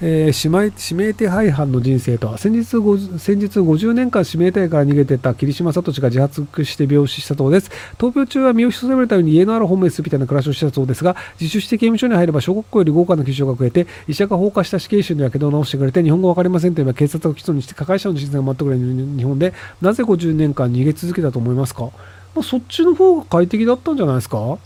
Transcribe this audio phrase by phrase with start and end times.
[0.00, 7.70] えー、指名手配犯の人生とは先日先日50年間指名手配から逃げてた桐島聡が自発して病死したそうです。
[7.98, 19.52] 闘病中は身を潜めるために家のあるホームレスみたいな暮らしをしたそうですが自首して刑務所に入れば小学校より豪華な記事が増えて医者が放火した死刑囚のやけどを治してくれて日本語わかりませんと言えば警察を起訴にして加害者の人生が待ってくれる日本で
[19.82, 21.90] なぜ50年間逃げ続けたと思いますか、
[22.36, 24.58] まあ、そっちの方が快適だったんじゃないですか？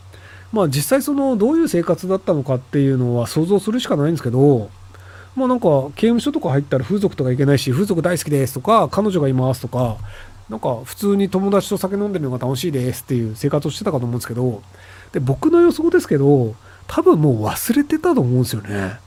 [0.53, 4.69] まあ実際そのどういう生活だったのかっていうのは想像するしかないんですけど
[5.35, 9.97] まあなんか刑務所とか入ったら風俗とか行けないし風俗大好きですとか彼女がいますとか
[10.51, 14.63] なんか普通に友達と酒飲んでるのが楽しいですっていう生活をしてたかと思うんですけど
[15.13, 16.55] で僕の予想ですけど
[16.87, 18.99] 多分もう忘れてたと思うんですよね。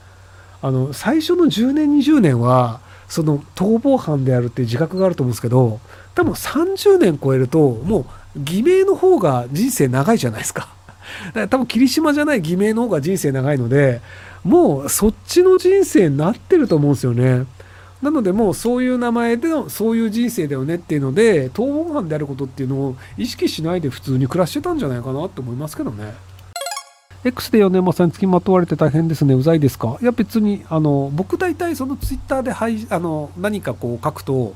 [0.62, 5.78] あの最初の10年20年はその逃亡犯であるっていう自覚があると思うんですけど
[6.14, 10.75] 多分30年超えるともう偽名の方が人生長いじゃないですか。
[11.26, 14.00] だから多分霧島じゃない偽名の方が人生長いので
[14.44, 17.46] もうそっちの人生になってると思うんですよね。
[18.02, 26.14] なのでもうそういう名前でのそういう人生だよねっていうので逃亡犯であることっていうのを意識しないで普通に暮らしてたんじゃないかなと思いますけどね。
[27.24, 29.98] X で4年さんにつきまとわれて大変ですね、うざいですか？
[30.00, 34.54] いや別にあの僕大体そのツイッターではいあの何かこう書くと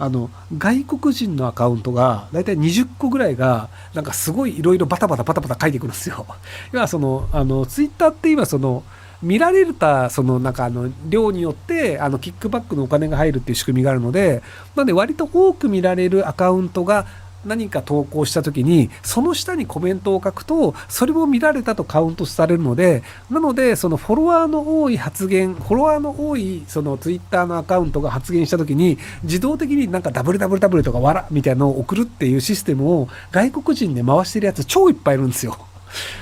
[0.00, 6.26] あの外国人のアカウントが大体20個ぐらいがなんかすごいいろいろバタバタバタバタ書いてくるんですよ。
[6.72, 8.82] 要はそのあのツイッターって今その
[9.22, 14.42] 見られたそのなんかあの量によってあのキックバックのお金が入るっていう仕組みがあるので
[14.74, 17.04] なので割と多く見られるアカウントが
[17.44, 35.69] 何か投稿した時にその下にコメントを書くとそれも見られたとカウントされるのでなのでそのフォロワーの多い発言フォロワーの多いそのツイッターのアカウントが発言した時に自動的になんか WWW とかわらみたいなのを送るっていうシステムを外国人で回してるやつ超いっぱいいるんですよ。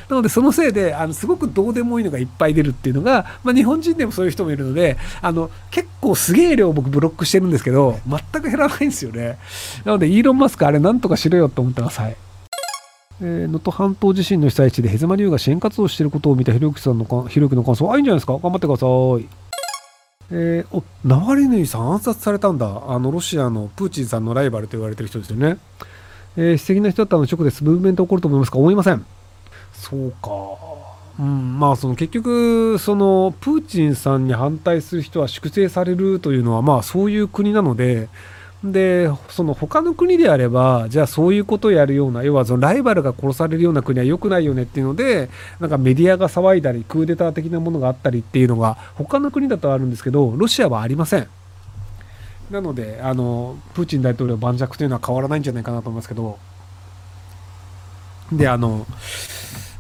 [0.09, 9.39] なので、そのせいで、あの、すごくどうでもいいのがいっぱい出るっていうのが、まあ、日本人でもそういう人もいるので、あの、結構すげえ量僕ブロックしてるんですけど、全く減らないんですよね。
[9.85, 12.01] なので、イーロン・マスクあれなんとかしろよと思ってます。
[12.01, 12.17] はい。
[13.21, 18.35] えー、能登半島地震の被災地でヘズマリュウが支援活動していることを見たひろゆきさんの、ひろゆきの感想、あ、いいんじゃないですか？
[18.35, 19.29] 頑張ってください。
[20.31, 22.67] えー、お、ナワリヌイさん暗殺されたんだ。
[22.87, 25.59] あの、ロシアのプーチンさんのライバルと言われてる人ですよね。
[26.37, 27.65] えー、素敵な人だったの直です。
[27.65, 28.59] ムーブメント起こると思いますか？
[28.59, 29.05] 思いません。
[29.79, 30.29] そうか。
[31.19, 38.09] うん、まあその結局そのプーチンさんに反対する人は粛清されるというのはまあそういう国なので
[38.63, 45.29] でその他の国であればじゃあそういうことをやるような要はそのライバルが殺されるような国は良くないよねっていうので
[45.59, 51.29] なんかメディアが騒いだりクーデター的なものがあったりっていうのが他の国だとあるんですけどロシアはありません。
[52.51, 56.39] なのであのプーチン大統領盤石というのは変わらないんじゃないかなと思いますけど
[58.33, 58.87] であの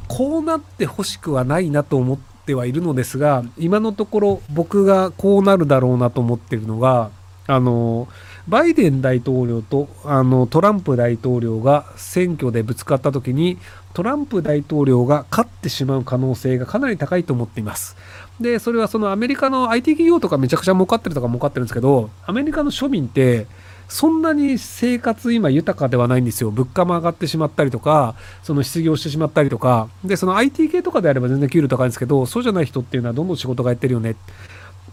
[0.08, 7.10] こうなってほしくはないなと思ってはいるのですが今のところ僕がこうなるだろうなと思ってるのが
[7.46, 8.08] あの
[8.48, 13.58] バイデン大統領とあのトランプ大統領が選挙でぶつかった時に
[13.92, 17.96] トランプ大統領が勝ってしまう可能性がかなり高いと思っています。
[18.40, 23.46] でそれはそのアメリカの IT 企業とかめちゃくちゃ儲かってるとか儲かってるんですけどアメリカの庶民って
[23.88, 26.50] そんなに生活今豊かではないんですよ。
[26.50, 34.10] 物価も上がってしまったりとか、その失業してしまったりとか、で、その IT 系とかであれば全然給料高いんですけど、そうじゃない人っていうのはどんどん仕事がやってるよね。
[34.12, 34.14] っ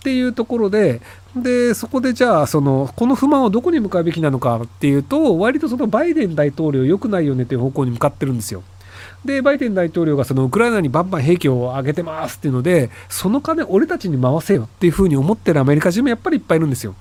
[0.06, 1.02] ていうところで、
[1.36, 8.64] で、そこでじゃあ、その、この不満をどこに向かうべきなのかっていうと、割とそのバイデン大統領良くないよねっていう方向に向かってるんですよ。
[9.26, 16.94] で、バイデン大統領がそのウクライナにバンバン兵器を上げてますっていうので、その金俺たちに回せよっていうふうに思ってるアメリカ人もやっぱりいっぱいいるんですよ。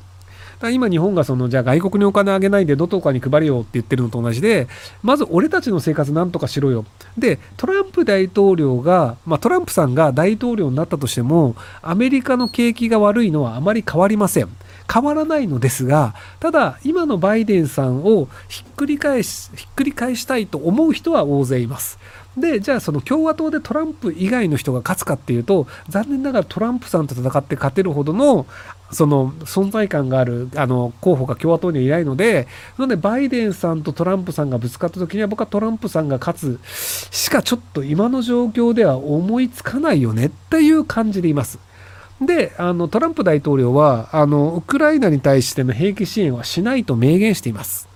[0.62, 4.68] 今日本がそのじゃあ外国にお金あげないでどこかに配るよって言ってるのと同じで
[5.02, 6.84] まず俺たちの生活なんとかしろよ。
[7.18, 14.48] でトランプ大統領が、まあ、トランプさんが大統領になったとしてもアメリカの景気が悪いのはあまり変わりません。
[14.92, 21.98] 変わらないのですがただ今のバイデンさんをひっくり返しひっくり返したいと思う人は大勢います。
[22.36, 28.46] でじゃあその共和党でトランプ以外の人が勝つかっていうと残念ながらトランプさんと戦って勝てるほどの
[28.94, 32.46] その存在感があるあの候補が共和党にはいないので
[32.78, 36.60] なのでバイデンさんとトランプさんがぶつかった時には僕はトランプさんが勝つ
[37.10, 41.58] しかちょっと今の状況では思いつかないよねっていう感じでいます。
[42.20, 47.88] であのトランプ大統領はあのウクライナに対しての兵器支援はしないと明言しています。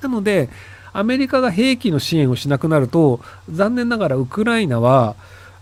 [0.00, 0.48] なので
[0.92, 3.20] アメリカが兵器の支援をしなくなると
[3.50, 5.14] 残念ながらウクライナは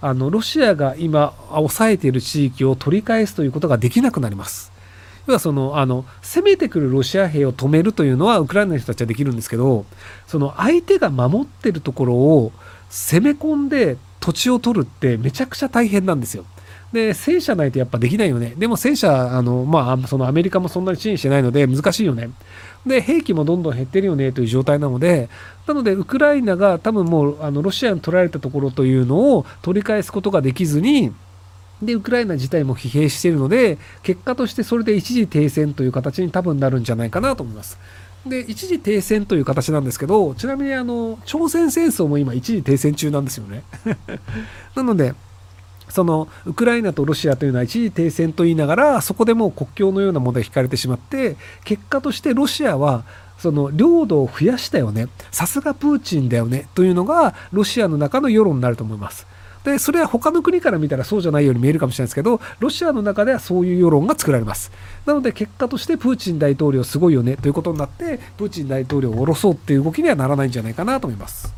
[0.07, 4.71] あのロシアが今抑えている地域を取り返すということができなくなります。
[5.27, 9.87] 要はそのあの攻めてくるロシア兵を止めるというのはウクライナの人たちはできるんですけど
[10.27, 12.53] その相手が守ってるところを
[12.91, 16.45] 攻め込んで土地を取るってめちゃくちゃ大変なんですよ。
[16.95, 18.55] で、戦車ないとやっぱできないよね。
[18.57, 22.31] でも戦車、あの、まあ、そのアメリカもそんなに支援してないので難しいよね。
[22.87, 25.29] で、兵器もどんどん減ってるよねという状態なので、
[25.67, 31.13] なので、ウクライナが多分もう、あの、ロシアに取られたところというのを取り返すことができずに、
[31.83, 37.77] で、ウクライナ自体も疲弊しているので、結果としてそれで一時停戦という形に多分なるんじゃないかなと思います。
[38.25, 43.65] で、一時停戦という形なんですけど、ちなみにあの、朝鮮戦争も今一時停戦中なんですよね。
[44.77, 45.15] なので、
[45.89, 53.05] そのウクライナとロシアというのは一時停戦と言いながらそこでもう国境のようなものが引かれてしまって結果としてロシアは
[53.39, 55.09] その領土を増やしたよね。
[55.31, 56.69] さすがプーチンだよね。
[56.75, 59.27] というのがロシアの中の世論になると思います。
[59.65, 64.71] でそれは他の国から見たらそうじゃないように見えるかもしれないですけどロシアの中ではそういう世論が作られます。
[65.07, 67.37] なので結果としてプーチン大統領すごいよね。
[67.37, 71.55] ということになってプーチン大統領を下ろそうっていう動きにはならないんじゃないかなと思います。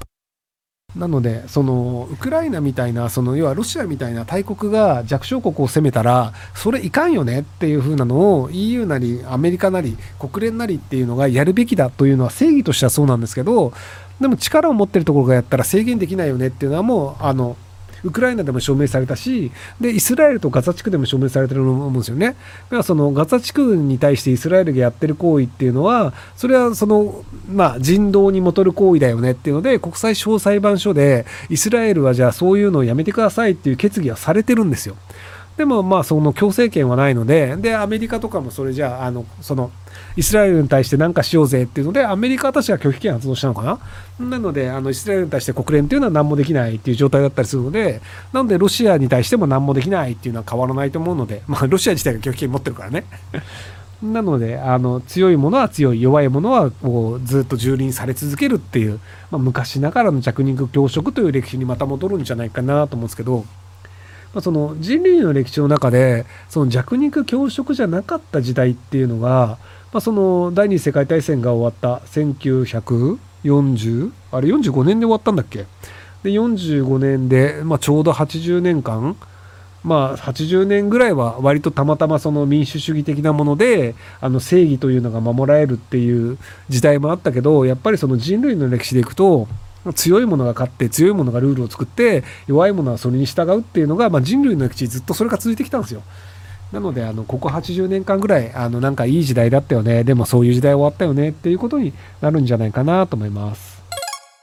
[0.97, 13.75] なので、そのウクライナみたいな、その要はロシアみたいな大国が弱小国を攻めたら、それいかんよねっていう風なのを EU なりアメリカなり国連なりっていうのがやるべきだというのは正義としてはそうなんですけど、
[14.21, 17.57] でも力を持ってるところがやったら制限できないよねっていうのはもう、あの、
[18.05, 19.51] ウクライナでも証明されたし、
[19.81, 22.29] で、イスラエルとガザ地区でも証明されてると思うんですよね。
[22.29, 34.97] だからそのガザ地区に対してイスラエルがやってる行為っていうのは、それはその、まあ、人道にもとる行為だよねっていうので、国際司法裁判所で、イスラエルはじゃあそういうのをやめてくださいっていう決議はされてるんですよ。
[35.57, 39.71] でもまあその強制権はないので、で、アメリカとかもそれじゃあ、あの、その、
[40.15, 43.63] イスラエルに対して何かしようぜっていうので、アメリカは確か拒否権発動したのか
[44.19, 44.29] な？
[44.29, 53.05] なので、あの、イスラエルに対して国連っていうのは何もできないっていう状態だったりするので、なので、ロシアに対しても何もできないっていうのは変わらないと思うので、まあ、ロシア自体が拒否権持ってるからね。
[54.03, 59.01] なので、あの、強いものは強い、弱いものはこうずっと蹂躙され続けるっていう、
[59.31, 63.47] まあ、昔ながらの弱肉強食という歴史にまた戻るんじゃないかなと思うんですけど、
[64.37, 69.57] まあ、その人類の歴史の中でその弱肉強食じゃなかった時代っていうのが、
[69.95, 75.65] まあ、その第二次世界大戦が終わった1940あれ45年で終わったんだっけ？
[76.23, 79.17] で45年で、まあ、ちょうど80年間
[79.83, 86.37] まあ、80年ぐらいは割とたまたまその民主主義的なものであの正義というのが守られるっていう
[86.69, 89.49] 時代もあったけどやっぱりその人類の歴史でいくと
[89.93, 96.03] 強いものが勝って強いものがルールを作って弱いものはそれに従うっていうのが、まあ、人類の歴史ずっとそれが続いてきたんですよ。
[96.73, 103.77] なのであのここ80年間ぐらいあのなんかいい時代だったよねでもそういう時代終わったよねっていうことになるんじゃないかなと思います。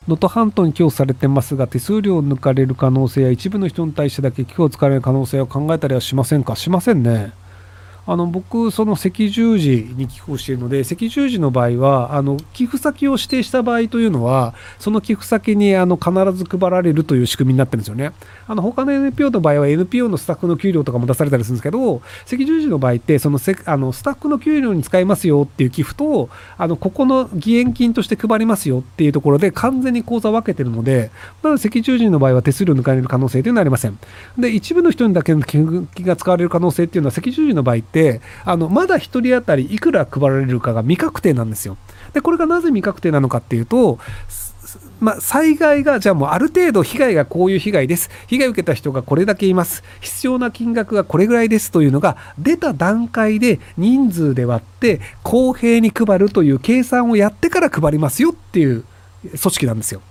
[0.07, 6.56] 能登半島に寄付されてますが手数料を抜かれる可能性や一部の人に対してだけ寄付を使われる可能性を考えたりはしませんか？
[6.56, 7.31] しませんね。
[8.05, 18.11] あの僕、その赤十字に寄付をしているので、赤十字の場合は、あの寄付先を指定した場合というのは、その寄付先にあの必ず配られるという仕組みになってるんですよね。
[18.45, 31.09] あの他の NPO の場合は NPO のスタッフの給料とかも出されたりするんですけど、赤十字の場合って、そのせあのスタッフの給料に使いますよっていう寄付と、あのここの義援金として配りますよっていうところで完全に口座を分けてるので、
[31.41, 33.97] まだ赤十字の場合は手数料抜かれる可能性というのはありません。
[34.38, 37.93] で、一部の人にだけの寄付が使われる可能性っていうのは赤十字の場合って、
[38.44, 41.78] あのまだ1人当たりいくら配られるかが未確定なんですよ。
[42.13, 44.00] で、これがなぜ未確定なのかっていうと、
[45.00, 48.10] まあ、災害が、じゃあもうある程度被害がこういう被害です。
[48.28, 49.84] 被害を受けた人がこれだけいます。
[50.00, 58.85] 必要な金額がこれぐらいですというのが出た段階で人数で割って公平に配るという計算をやってから配りますよっていう
[59.23, 60.02] 組織なんですよ。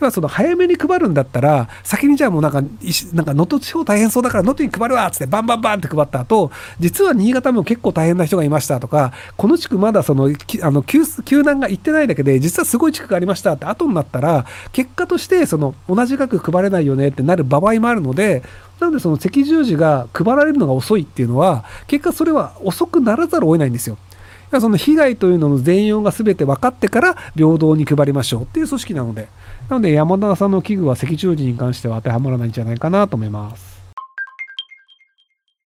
[0.00, 10.30] 要はその早めに配るんだったら、先にじゃあもうなんか、能登地方大変そうだから能登に配るわっつってバンバンバンって配った後、実は新潟も結構大変な人がいましたとか、この地区まだその、
[10.62, 18.42] あの救、救難が行ってないだけで、実はすごい地区がありましたって後になったら、結果としてその同じ額配れないよねってなる場合もあるので、
[18.80, 23.98] なのでその赤十字が配られるのが遅いっていうのは、結果それは遅くならざるを得ないんですよ。
[24.60, 29.28] その被害というのの全容が全て分かってから平等に配りましょうっていう組織なので、
[29.68, 33.77] なので山田さんの危惧は赤十字に関しては当てはまらないんじゃないかなと思います。